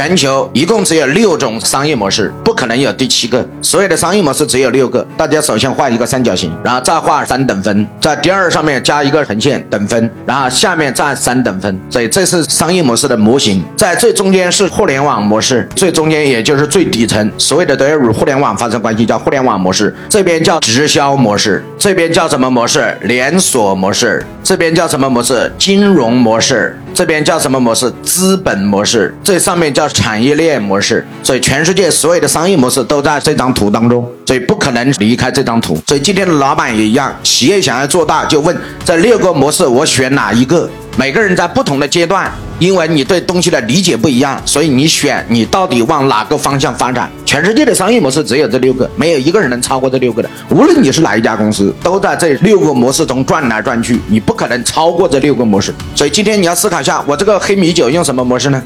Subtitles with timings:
[0.00, 3.46] 全球一共只有六种商业模式，不可能有第七个。
[3.60, 5.06] 所有的商业模式只有六个。
[5.14, 11.78] 大家首先画一个三角形，然后再画三等分，在第二上面加一个横线等分，然后下面再三等分。
[11.90, 13.62] 所以这是商业模式的模型。
[13.76, 19.94] 在最中间是互联网模式，最中间也就是最底层，所有的都要与互联网发生关系，叫互联网模式。
[20.08, 22.96] 这边叫直销模式，这边叫什么模式？
[23.02, 24.24] 连锁模式。
[24.50, 25.52] 这边叫什么模式？
[25.56, 26.76] 金融模式。
[26.92, 27.88] 这边叫什么模式？
[28.02, 29.16] 资本模式。
[29.22, 31.06] 这上面叫产业链模式。
[31.22, 35.78] 所以全世界所有的商业模式都在这张图当中，所以不可能离开这张图。
[35.86, 40.68] 所以今天的老板也一样，企业想要做大，就问这六个模式我选哪一个？
[40.96, 42.28] 每个人在不同的阶段。
[42.60, 47.10] 因为你对东西的理解不一样，所以你选你到底往哪个方向发展？
[47.24, 50.28] 全世界的商业模式只有这六个，没有一个人能超过这六个的。
[50.50, 55.74] 无论你是哪一家公司，都在这六个模式中转来转去，你不可能超过这六个模式。
[55.94, 58.62] 所以今天你要思考一下，我这个黑米酒用什么模式呢？